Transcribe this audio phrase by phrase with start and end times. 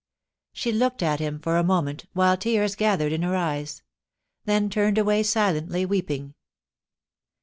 [0.51, 3.83] She looked at him for a moment, while tears gathered in her eyes:
[4.45, 6.33] then turned away silently weeping.